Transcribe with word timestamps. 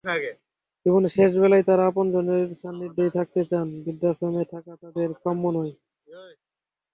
জীবনের 0.85 1.13
শেষবেলায় 1.15 1.65
তাঁরা 1.67 1.83
আপনজনের 1.89 2.47
সান্নিধ্যেই 2.61 3.11
থাকতে 3.17 3.41
চান, 3.51 3.67
বৃদ্ধাশ্রমে 3.83 4.43
থাকা 4.53 4.73
তাঁদের 4.81 5.09
কাম্য 5.23 5.43
নয়। 5.57 5.73